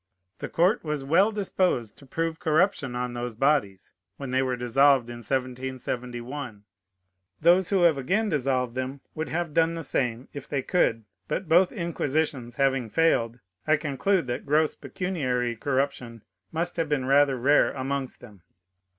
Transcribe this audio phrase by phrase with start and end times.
[0.39, 5.11] The court was well disposed to prove corruption on those bodies, when they were dissolved
[5.11, 6.63] in 1771;
[7.39, 11.47] those who have again dissolved them would have done the same, if they could; but
[11.47, 17.71] both inquisitions having failed, I conclude that gross pecuniary corruption must have been rather rare
[17.71, 18.41] amongst them.